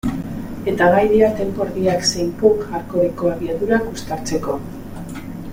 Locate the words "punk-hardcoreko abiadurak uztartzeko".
2.41-4.61